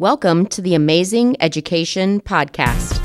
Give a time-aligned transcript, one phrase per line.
[0.00, 2.98] Welcome to the Amazing Education Podcast.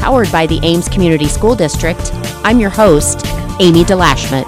[0.00, 1.98] Powered by the Ames Community School District,
[2.44, 3.22] I'm your host,
[3.58, 4.44] Amy DeLashmet.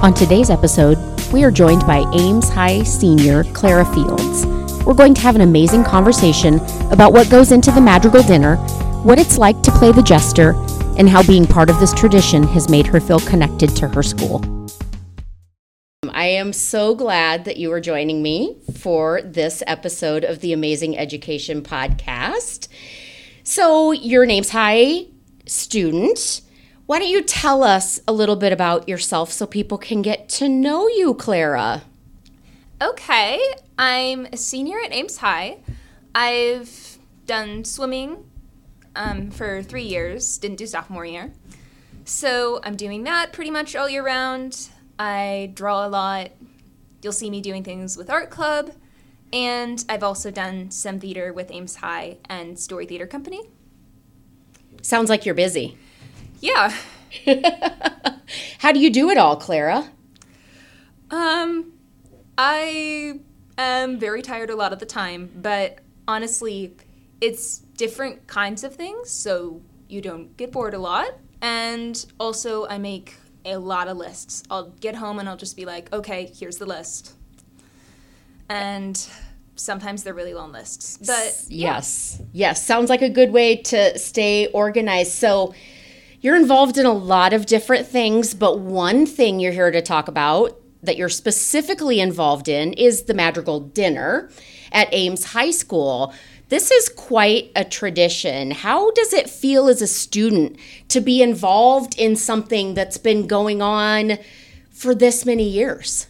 [0.00, 0.96] On today's episode,
[1.32, 4.46] we are joined by Ames High senior Clara Fields.
[4.86, 6.60] We're going to have an amazing conversation
[6.92, 8.58] about what goes into the Madrigal dinner,
[9.02, 10.54] what it's like to play the jester,
[10.96, 14.42] and how being part of this tradition has made her feel connected to her school.
[16.10, 20.98] I am so glad that you are joining me for this episode of the Amazing
[20.98, 22.68] Education Podcast.
[23.44, 25.06] So, your name's High
[25.46, 26.42] student.
[26.86, 30.48] Why don't you tell us a little bit about yourself so people can get to
[30.48, 31.82] know you, Clara?
[32.80, 33.40] Okay,
[33.78, 35.58] I'm a senior at Ames High.
[36.14, 38.24] I've done swimming
[38.96, 41.32] um, for three years, didn't do sophomore year.
[42.04, 44.68] So I'm doing that pretty much all year round.
[44.98, 46.30] I draw a lot.
[47.02, 48.72] You'll see me doing things with art club.
[49.32, 53.40] And I've also done some theater with Ames High and Story Theater Company.
[54.82, 55.78] Sounds like you're busy.
[56.40, 56.74] Yeah.
[58.58, 59.90] How do you do it all, Clara?
[61.10, 61.72] Um,
[62.36, 63.20] I
[63.56, 65.78] am very tired a lot of the time, but
[66.08, 66.76] honestly,
[67.20, 71.18] it's different kinds of things, so you don't get bored a lot.
[71.40, 74.44] And also, I make a lot of lists.
[74.48, 77.14] I'll get home and I'll just be like, okay, here's the list.
[78.48, 79.04] And
[79.56, 80.96] sometimes they're really long lists.
[80.98, 85.10] But yes, yes, sounds like a good way to stay organized.
[85.10, 85.52] So,
[86.20, 90.06] you're involved in a lot of different things, but one thing you're here to talk
[90.06, 94.30] about that you're specifically involved in is the Madrigal Dinner
[94.70, 96.14] at Ames High School.
[96.52, 98.50] This is quite a tradition.
[98.50, 103.62] How does it feel as a student to be involved in something that's been going
[103.62, 104.18] on
[104.68, 106.08] for this many years?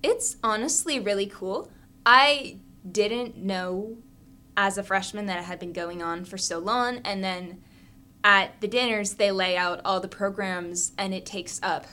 [0.00, 1.68] It's honestly really cool.
[2.06, 3.96] I didn't know
[4.56, 7.60] as a freshman that it had been going on for so long, and then
[8.22, 11.88] at the dinners, they lay out all the programs, and it takes up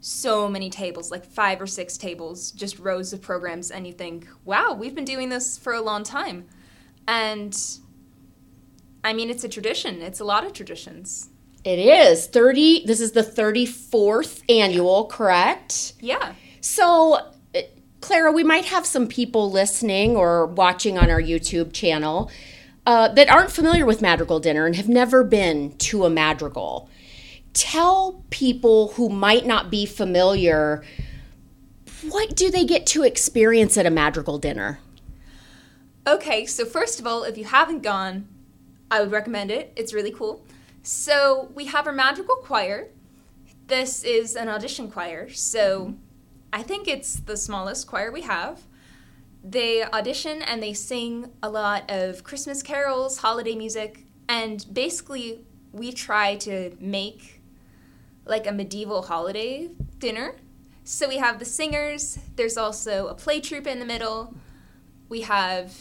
[0.00, 4.28] so many tables, like five or six tables, just rows of programs, and you think,
[4.44, 6.46] wow, we've been doing this for a long time.
[7.08, 7.58] And
[9.02, 11.30] I mean, it's a tradition, it's a lot of traditions.
[11.64, 15.94] It is 30, this is the 34th annual, correct?
[16.00, 16.34] Yeah.
[16.60, 17.14] So,
[17.54, 17.60] uh,
[18.00, 22.30] Clara, we might have some people listening or watching on our YouTube channel
[22.86, 26.88] uh, that aren't familiar with Madrigal Dinner and have never been to a Madrigal.
[27.54, 30.84] Tell people who might not be familiar
[32.02, 34.78] what do they get to experience at a Madrigal Dinner?
[36.08, 38.26] Okay, so first of all, if you haven't gone,
[38.90, 39.74] I would recommend it.
[39.76, 40.42] It's really cool.
[40.82, 42.88] So we have our Madrigal Choir.
[43.66, 45.94] This is an audition choir, so
[46.50, 48.62] I think it's the smallest choir we have
[49.44, 55.40] they audition and they sing a lot of Christmas carols, holiday music, and basically
[55.72, 57.40] we try to make
[58.24, 60.36] like a medieval holiday dinner.
[60.84, 64.34] So we have the singers, there's also a play troupe in the middle.
[65.08, 65.74] We have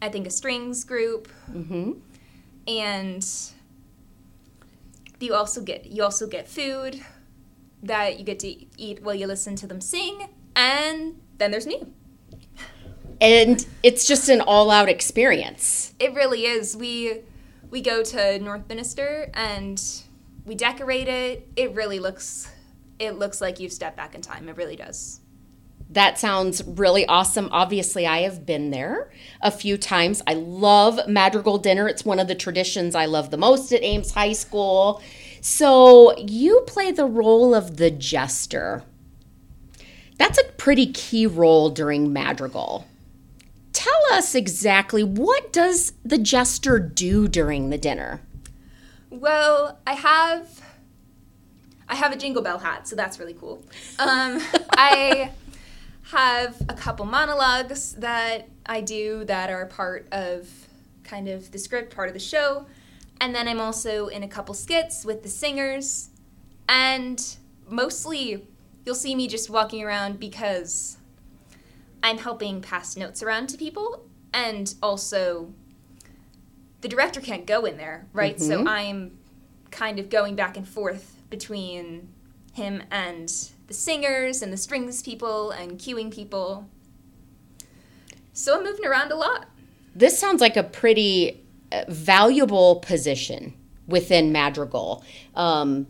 [0.00, 1.28] I think a strings group.
[1.50, 1.92] Mm-hmm.
[2.66, 3.26] And
[5.20, 7.00] you also get you also get food
[7.82, 11.84] that you get to eat while you listen to them sing and then there's me
[13.20, 15.94] and it's just an all-out experience.
[15.98, 16.76] It really is.
[16.76, 17.22] We
[17.70, 19.82] we go to Northminster and
[20.44, 21.48] we decorate it.
[21.56, 22.50] It really looks
[22.98, 24.48] it looks like you've stepped back in time.
[24.48, 25.20] It really does.
[25.90, 27.48] That sounds really awesome.
[27.50, 29.10] Obviously, I have been there
[29.40, 30.22] a few times.
[30.26, 31.88] I love Madrigal dinner.
[31.88, 35.02] It's one of the traditions I love the most at Ames High School.
[35.40, 38.82] So, you play the role of the jester.
[40.18, 42.86] That's a pretty key role during Madrigal
[43.78, 48.20] tell us exactly what does the jester do during the dinner?
[49.10, 50.60] Well, I have
[51.88, 53.62] I have a jingle bell hat, so that's really cool.
[53.98, 54.42] Um,
[54.72, 55.30] I
[56.10, 60.48] have a couple monologues that I do that are part of
[61.04, 62.66] kind of the script, part of the show.
[63.20, 66.10] And then I'm also in a couple skits with the singers.
[66.68, 67.36] And
[67.68, 68.46] mostly
[68.84, 70.96] you'll see me just walking around because
[72.02, 75.52] I'm helping pass notes around to people, and also
[76.80, 78.36] the director can't go in there, right?
[78.36, 78.46] Mm-hmm.
[78.46, 79.18] So I'm
[79.70, 82.08] kind of going back and forth between
[82.52, 83.30] him and
[83.68, 86.68] the singers and the strings people and cueing people.
[88.32, 89.46] So I'm moving around a lot.
[89.94, 93.54] This sounds like a pretty uh, valuable position
[93.86, 95.04] within Madrigal.
[95.34, 95.86] Um,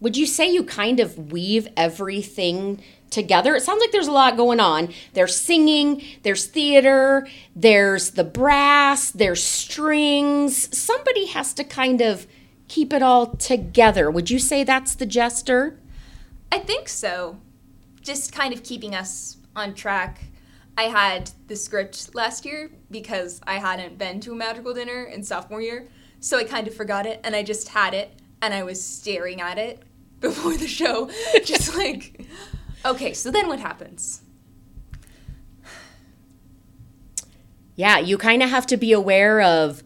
[0.00, 3.54] would you say you kind of weave everything together?
[3.54, 4.92] It sounds like there's a lot going on.
[5.14, 7.26] There's singing, there's theater,
[7.56, 10.76] there's the brass, there's strings.
[10.76, 12.26] Somebody has to kind of
[12.68, 14.10] keep it all together.
[14.10, 15.78] Would you say that's the jester?
[16.54, 17.40] I think so.
[18.00, 20.20] Just kind of keeping us on track.
[20.78, 25.24] I had the script last year because I hadn't been to a Madrigal dinner in
[25.24, 25.88] sophomore year.
[26.20, 29.40] So I kind of forgot it and I just had it and I was staring
[29.40, 29.82] at it
[30.20, 31.10] before the show.
[31.44, 32.24] just like,
[32.84, 34.22] okay, so then what happens?
[37.74, 39.82] Yeah, you kind of have to be aware of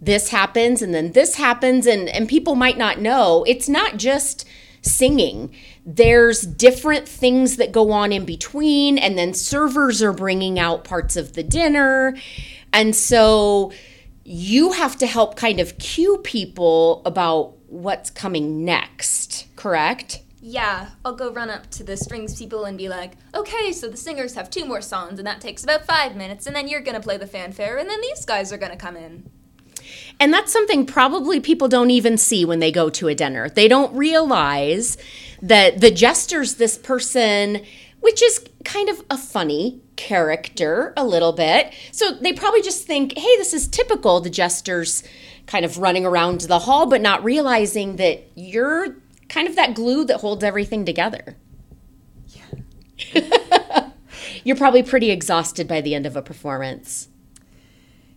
[0.00, 3.44] this happens and then this happens and and people might not know.
[3.46, 4.46] It's not just
[4.86, 5.54] singing.
[5.84, 11.16] There's different things that go on in between and then servers are bringing out parts
[11.16, 12.16] of the dinner.
[12.72, 13.72] And so
[14.24, 20.22] you have to help kind of cue people about what's coming next, correct?
[20.40, 23.96] Yeah, I'll go run up to the strings people and be like, okay, so the
[23.96, 27.00] singers have two more songs, and that takes about five minutes, and then you're gonna
[27.00, 29.28] play the fanfare, and then these guys are gonna come in.
[30.18, 33.48] And that's something probably people don't even see when they go to a dinner.
[33.48, 34.96] They don't realize
[35.42, 37.62] that the jester's this person,
[38.00, 41.72] which is kind of a funny character a little bit.
[41.92, 44.20] So they probably just think, hey, this is typical.
[44.20, 45.02] The jester's
[45.46, 48.96] kind of running around the hall, but not realizing that you're
[49.28, 51.36] kind of that glue that holds everything together.
[52.28, 53.90] Yeah.
[54.44, 57.08] you're probably pretty exhausted by the end of a performance.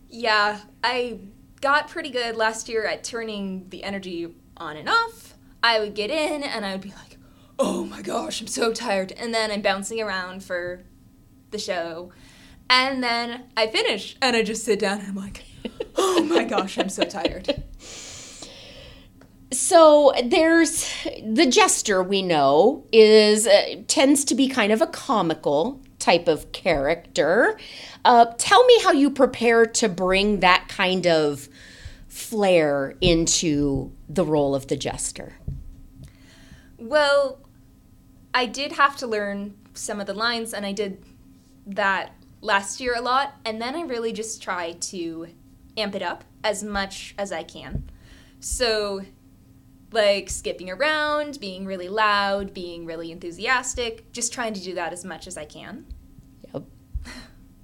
[0.08, 1.20] Yeah, I
[1.60, 5.34] got pretty good last year at turning the energy on and off.
[5.62, 7.18] I would get in and I would be like,
[7.58, 9.12] oh my gosh, I'm so tired.
[9.12, 10.82] And then I'm bouncing around for
[11.50, 12.12] the show.
[12.68, 15.44] And then I finish and I just sit down and I'm like,
[15.96, 17.62] oh my gosh, I'm so tired.
[19.52, 20.88] So there's
[21.26, 26.50] the jester we know is uh, tends to be kind of a comical type of
[26.52, 27.56] character.
[28.04, 31.48] Uh, tell me how you prepare to bring that kind of
[32.08, 35.34] flair into the role of the jester.
[36.76, 37.38] Well,
[38.34, 41.04] I did have to learn some of the lines, and I did
[41.66, 43.34] that last year a lot.
[43.44, 45.28] And then I really just try to
[45.76, 47.90] amp it up as much as I can.
[48.40, 49.02] So,
[49.92, 55.04] like skipping around, being really loud, being really enthusiastic, just trying to do that as
[55.04, 55.86] much as I can.
[56.52, 56.64] Yep.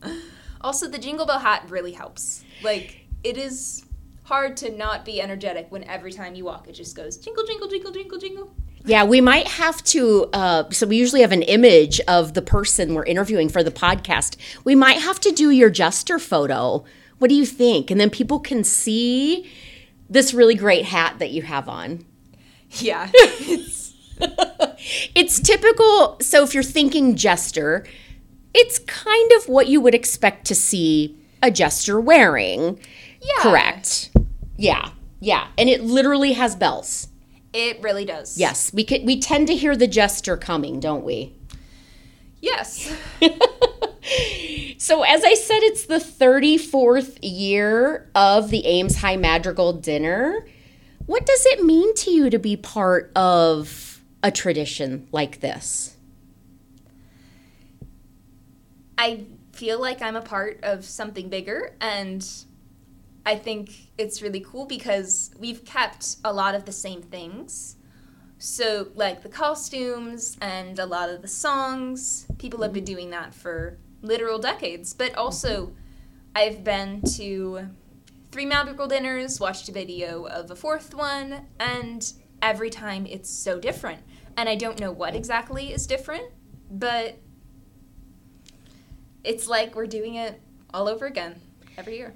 [0.60, 2.44] also, the jingle bell hat really helps.
[2.62, 3.84] Like, it is
[4.24, 7.68] hard to not be energetic when every time you walk it just goes jingle, jingle,
[7.68, 8.52] jingle, jingle, jingle.
[8.84, 10.28] Yeah, we might have to.
[10.32, 14.36] Uh, so we usually have an image of the person we're interviewing for the podcast.
[14.62, 16.84] We might have to do your jester photo.
[17.18, 17.90] What do you think?
[17.90, 19.50] And then people can see
[20.08, 22.04] this really great hat that you have on.
[22.80, 23.94] Yeah, it's
[25.14, 26.18] it's typical.
[26.20, 27.86] So if you're thinking jester,
[28.54, 32.78] it's kind of what you would expect to see a jester wearing.
[33.20, 33.42] yeah.
[33.42, 34.10] Correct.
[34.56, 34.90] Yeah,
[35.20, 37.08] yeah, and it literally has bells.
[37.52, 38.36] It really does.
[38.36, 41.34] Yes, we could, we tend to hear the jester coming, don't we?
[42.40, 42.94] Yes.
[44.78, 50.46] So, as I said, it's the 34th year of the Ames High Madrigal dinner.
[51.06, 55.96] What does it mean to you to be part of a tradition like this?
[58.98, 62.26] I feel like I'm a part of something bigger and
[63.24, 67.76] I think it's really cool because we've kept a lot of the same things.
[68.38, 72.94] So, like the costumes and a lot of the songs, people have been mm-hmm.
[72.94, 74.92] doing that for literal decades.
[74.92, 75.72] But also,
[76.34, 77.70] I've been to
[78.36, 82.12] three madrigal dinners, watched a video of a fourth one, and
[82.42, 83.98] every time it's so different.
[84.36, 86.26] And I don't know what exactly is different,
[86.70, 87.16] but
[89.24, 90.38] it's like we're doing it
[90.74, 91.40] all over again
[91.78, 92.14] every year.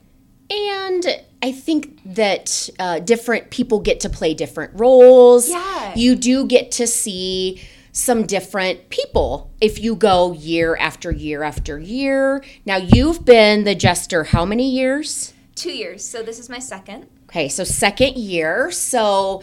[0.50, 1.06] And
[1.42, 5.48] I think that uh, different people get to play different roles.
[5.48, 5.94] Yeah.
[5.96, 7.62] You do get to see
[7.92, 12.44] some different people if you go year after year after year.
[12.66, 15.32] Now, you've been the jester how many years?
[15.60, 17.06] Two years, so this is my second.
[17.28, 18.70] Okay, so second year.
[18.70, 19.42] So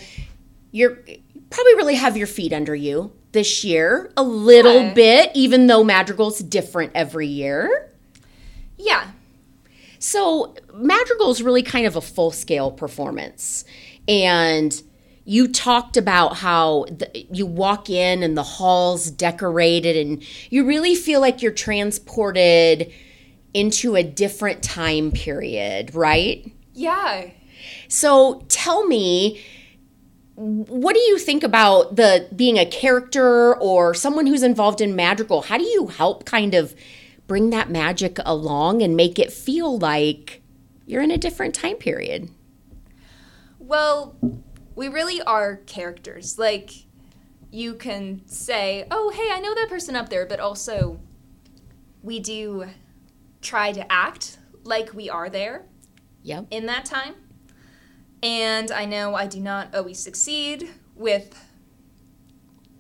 [0.72, 0.98] you're
[1.52, 6.40] probably really have your feet under you this year a little bit, even though Madrigal's
[6.40, 7.92] different every year.
[8.78, 9.12] Yeah,
[10.00, 13.66] So Madrigal is really kind of a full scale performance.
[14.08, 14.82] And
[15.26, 20.96] you talked about how the, you walk in and the hall's decorated, and you really
[20.96, 22.94] feel like you're transported
[23.58, 26.52] into a different time period, right?
[26.78, 27.32] yeah.
[27.88, 29.42] So tell me,
[30.36, 35.44] what do you think about the being a character or someone who's involved in Madrigal?
[35.44, 36.76] How do you help kind of
[37.26, 40.44] bring that magic along and make it feel like
[40.86, 42.30] you're in a different time period?
[43.58, 44.16] Well,
[44.76, 46.38] we really are characters.
[46.38, 46.72] Like,
[47.50, 51.00] you can say, oh, hey, I know that person up there, but also
[52.04, 52.68] we do
[53.42, 55.66] try to act like we are there
[56.24, 56.48] Yep.
[56.52, 57.16] in that time.
[58.22, 61.40] And I know I do not always succeed with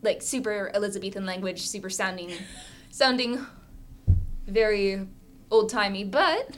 [0.01, 2.31] like super Elizabethan language, super sounding
[2.91, 3.45] sounding
[4.47, 5.07] very
[5.51, 6.57] old timey, but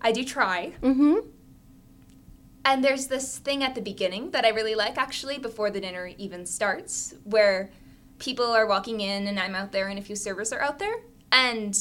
[0.00, 0.72] I do try.
[0.82, 1.28] Mm-hmm.
[2.64, 6.10] And there's this thing at the beginning that I really like actually before the dinner
[6.18, 7.70] even starts, where
[8.18, 10.94] people are walking in and I'm out there and a few servers are out there
[11.32, 11.76] and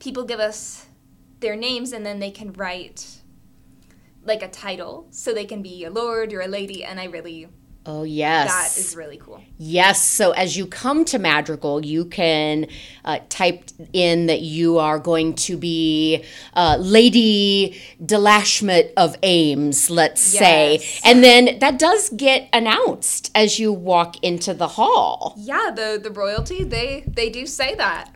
[0.00, 0.86] people give us
[1.38, 3.20] their names and then they can write
[4.24, 7.48] like a title so they can be a lord or a lady and I really
[7.86, 8.48] Oh, yes.
[8.74, 9.42] that is really cool.
[9.56, 10.06] Yes.
[10.06, 12.66] So as you come to Madrigal, you can
[13.06, 13.64] uh, type
[13.94, 20.86] in that you are going to be uh, Lady Delashmet of Ames, let's say.
[21.04, 25.34] And then that does get announced as you walk into the hall.
[25.38, 28.14] Yeah, the the royalty they they do say that.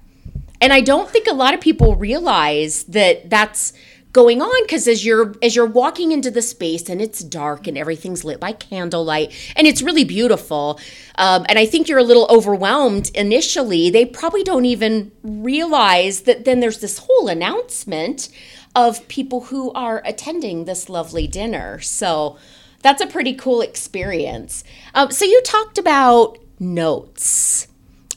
[0.64, 3.72] And I don't think a lot of people realize that that's
[4.12, 7.76] going on because as you're as you're walking into the space and it's dark and
[7.76, 10.78] everything's lit by candlelight and it's really beautiful
[11.16, 16.44] um, and i think you're a little overwhelmed initially they probably don't even realize that
[16.44, 18.28] then there's this whole announcement
[18.74, 21.80] of people who are attending this lovely dinner.
[21.80, 22.38] So
[22.82, 24.64] that's a pretty cool experience.
[24.94, 27.68] Um, so you talked about notes.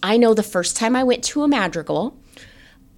[0.02, 2.18] I know the first time i went to a madrigal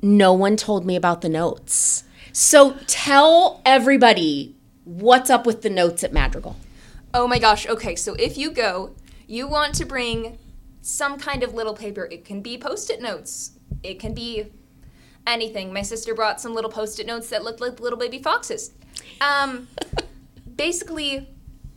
[0.01, 2.03] no one told me about the notes.
[2.31, 6.55] So tell everybody what's up with the notes at Madrigal.
[7.13, 7.67] Oh my gosh.
[7.67, 8.95] Okay, so if you go,
[9.27, 10.37] you want to bring
[10.81, 12.07] some kind of little paper.
[12.11, 13.51] It can be post-it notes.
[13.83, 14.51] It can be
[15.27, 15.73] anything.
[15.73, 18.71] My sister brought some little post-it notes that looked like little baby foxes.
[19.21, 19.67] Um,
[20.55, 21.29] basically,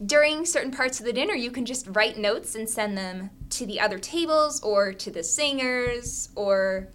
[0.04, 3.66] during certain parts of the dinner, you can just write notes and send them to
[3.66, 6.88] the other tables or to the singers or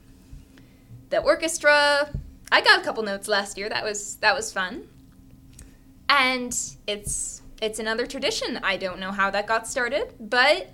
[1.09, 2.09] the orchestra.
[2.51, 3.69] I got a couple notes last year.
[3.69, 4.87] That was that was fun.
[6.09, 8.59] And it's it's another tradition.
[8.63, 10.71] I don't know how that got started, but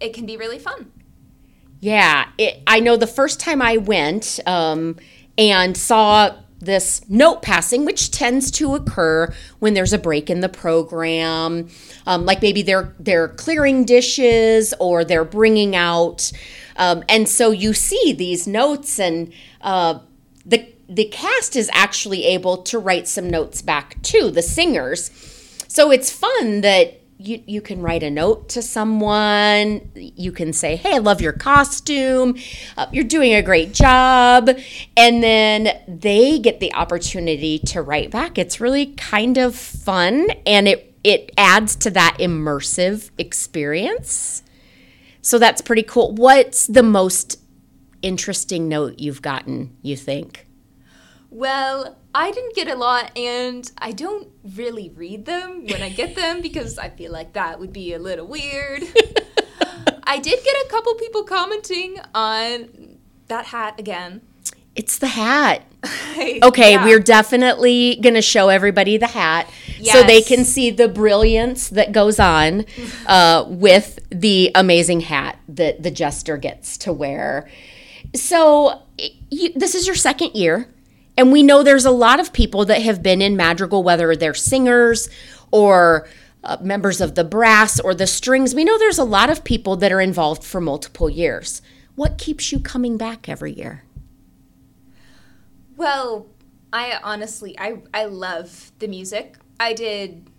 [0.00, 0.90] it can be really fun.
[1.80, 4.96] Yeah, it, I know the first time I went um,
[5.36, 10.48] and saw this note passing, which tends to occur when there's a break in the
[10.48, 11.68] program,
[12.06, 16.32] um, like maybe they're they're clearing dishes or they're bringing out,
[16.76, 20.00] um, and so you see these notes, and uh,
[20.44, 25.10] the the cast is actually able to write some notes back to the singers.
[25.68, 29.90] So it's fun that you, you can write a note to someone.
[29.94, 32.36] You can say, Hey, I love your costume.
[32.76, 34.50] Uh, you're doing a great job.
[34.96, 38.38] And then they get the opportunity to write back.
[38.38, 44.43] It's really kind of fun and it, it adds to that immersive experience.
[45.24, 46.12] So that's pretty cool.
[46.12, 47.40] What's the most
[48.02, 50.46] interesting note you've gotten, you think?
[51.30, 56.14] Well, I didn't get a lot, and I don't really read them when I get
[56.14, 58.82] them because I feel like that would be a little weird.
[60.04, 64.20] I did get a couple people commenting on that hat again.
[64.76, 65.62] It's the hat.
[66.42, 66.84] Okay, Yeah.
[66.84, 69.48] we're definitely going to show everybody the hat
[69.82, 72.64] so they can see the brilliance that goes on
[73.06, 77.48] uh, with the amazing hat that the jester gets to wear.
[78.14, 78.82] So,
[79.30, 80.68] you, this is your second year,
[81.16, 84.34] and we know there's a lot of people that have been in Madrigal, whether they're
[84.34, 85.08] singers
[85.50, 86.08] or
[86.42, 88.54] uh, members of the brass or the strings.
[88.54, 91.62] We know there's a lot of people that are involved for multiple years.
[91.94, 93.83] What keeps you coming back every year?
[95.76, 96.26] Well,
[96.72, 99.36] I honestly, I I love the music.
[99.58, 100.30] I did.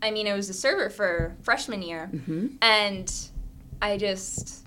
[0.00, 2.48] I mean, I was a server for freshman year, mm-hmm.
[2.62, 3.12] and
[3.82, 4.66] I just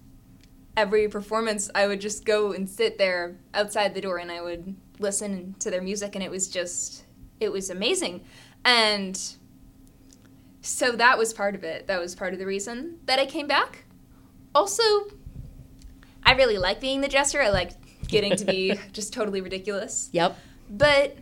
[0.77, 4.73] every performance I would just go and sit there outside the door and I would
[4.99, 7.03] listen to their music, and it was just
[7.39, 8.23] it was amazing,
[8.65, 9.19] and
[10.61, 11.87] so that was part of it.
[11.87, 13.85] That was part of the reason that I came back.
[14.53, 14.83] Also,
[16.23, 17.41] I really like being the jester.
[17.41, 17.71] I like
[18.11, 20.09] getting to be just totally ridiculous.
[20.11, 20.37] Yep.
[20.69, 21.17] But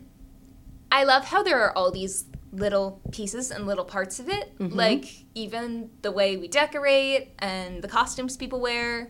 [0.92, 4.54] I love how there are all these little pieces and little parts of it.
[4.60, 5.06] Like
[5.36, 9.08] even the way we decorate and the costumes people wear,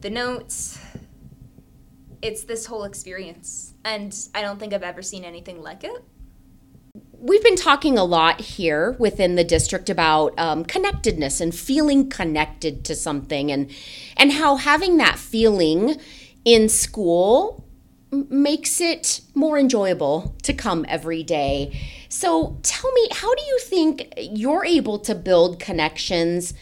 [0.00, 0.78] the notes.
[2.22, 3.74] It's this whole experience.
[3.84, 6.02] And I don't think I've ever seen anything like it.
[7.18, 12.84] we've been talking a lot here within the district about um, connectedness and feeling connected
[12.84, 13.70] to something, and
[14.16, 15.96] and how having that feeling
[16.46, 17.62] in school
[18.10, 21.78] makes it more enjoyable to come every day.
[22.08, 26.54] So tell me, how do you think you're able to build connections?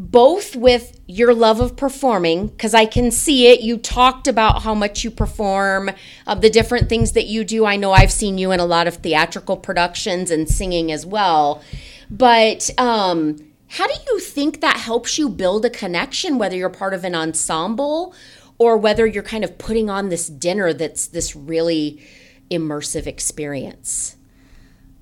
[0.00, 3.62] both with your love of performing, because I can see it.
[3.62, 5.90] You talked about how much you perform,
[6.24, 7.66] of the different things that you do.
[7.66, 11.64] I know I've seen you in a lot of theatrical productions and singing as well.
[12.08, 13.38] But um,
[13.70, 17.16] how do you think that helps you build a connection, whether you're part of an
[17.16, 18.14] ensemble
[18.58, 22.02] or whether you're kind of putting on this dinner that's this really
[22.50, 24.16] immersive experience?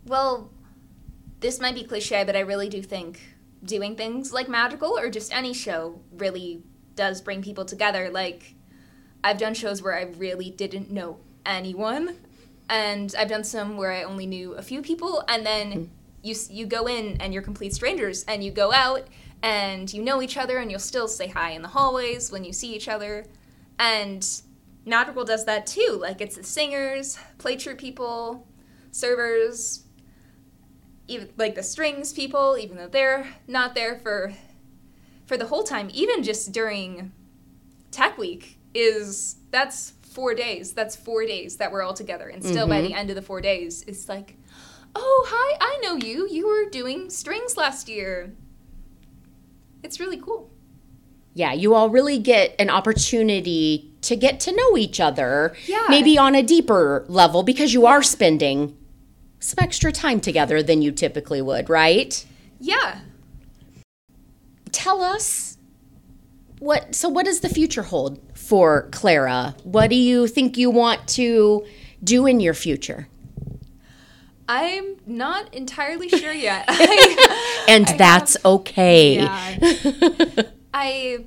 [0.04, 0.50] Well,
[1.40, 3.20] this might be cliche, but I really do think
[3.64, 6.62] doing things like Madrigal or just any show really
[6.94, 8.10] does bring people together.
[8.10, 8.54] Like,
[9.25, 12.16] I've done shows where I really didn't know anyone,
[12.68, 15.88] and I've done some where I only knew a few people, and then mm.
[16.22, 19.06] you you go in and you're complete strangers, and you go out
[19.42, 22.52] and you know each other, and you'll still say hi in the hallways when you
[22.52, 23.26] see each other,
[23.78, 24.26] and
[24.85, 25.99] Madrigal does that too.
[26.00, 28.47] Like, it's the singers, play troupe people,
[28.90, 29.85] servers,
[31.09, 34.33] even like the strings people, even though they're not there for
[35.26, 37.12] for the whole time, even just during
[37.90, 40.73] Tech Week, is that's four days.
[40.73, 42.71] That's four days that we're all together, and still mm-hmm.
[42.71, 44.37] by the end of the four days, it's like,
[44.95, 46.28] oh hi, I know you.
[46.28, 48.33] You were doing strings last year.
[49.83, 50.50] It's really cool.
[51.36, 55.54] Yeah, you all really get an opportunity to get to know each other.
[55.66, 55.84] Yeah.
[55.90, 58.74] Maybe on a deeper level because you are spending
[59.38, 62.24] some extra time together than you typically would, right?
[62.58, 63.00] Yeah.
[64.72, 65.58] Tell us
[66.58, 69.54] what so what does the future hold for Clara?
[69.62, 71.66] What do you think you want to
[72.02, 73.08] do in your future?
[74.48, 76.64] I'm not entirely sure yet.
[77.68, 79.16] and I that's okay.
[79.16, 80.42] Yeah.
[80.78, 81.25] I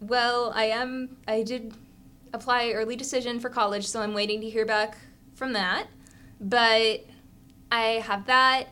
[0.00, 1.72] well, I am I did
[2.34, 4.98] apply early decision for college, so I'm waiting to hear back
[5.34, 5.86] from that.
[6.38, 7.06] But
[7.70, 8.66] I have that.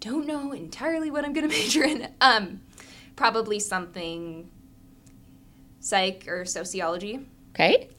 [0.00, 2.08] Don't know entirely what I'm going to major in.
[2.20, 2.62] Um,
[3.14, 4.50] probably something
[5.78, 7.20] psych or sociology.
[7.54, 7.90] Okay.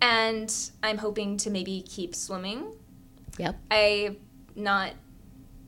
[0.00, 2.72] And I'm hoping to maybe keep swimming.
[3.38, 3.56] Yep.
[3.70, 4.16] I'm
[4.56, 4.94] not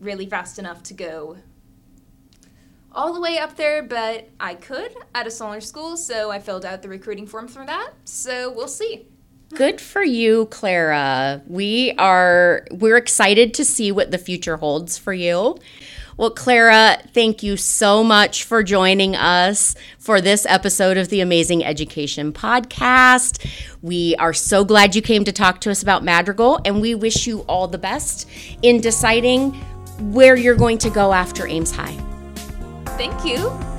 [0.00, 1.36] really fast enough to go
[2.94, 6.64] all the way up there, but I could at a smaller school, so I filled
[6.64, 7.92] out the recruiting form for that.
[8.04, 9.06] So we'll see.
[9.54, 11.42] Good for you, Clara.
[11.46, 15.58] We are we're excited to see what the future holds for you.
[16.16, 21.64] Well, Clara, thank you so much for joining us for this episode of the Amazing
[21.64, 23.44] Education Podcast.
[23.82, 27.26] We are so glad you came to talk to us about Madrigal, and we wish
[27.26, 28.28] you all the best
[28.62, 29.54] in deciding
[30.12, 32.13] where you're going to go after Ames High.
[32.96, 33.73] Thank you.